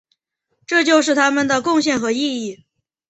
[0.65, 2.65] 这就是他们的贡献和意义。